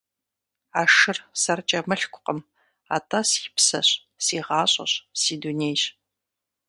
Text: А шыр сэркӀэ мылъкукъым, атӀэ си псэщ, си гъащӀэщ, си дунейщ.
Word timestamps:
А 0.79 0.81
шыр 0.95 1.17
сэркӀэ 1.41 1.79
мылъкукъым, 1.87 2.39
атӀэ 2.95 3.21
си 3.29 3.45
псэщ, 3.55 3.89
си 4.25 4.37
гъащӀэщ, 4.45 4.91
си 5.21 5.33
дунейщ. 5.41 5.81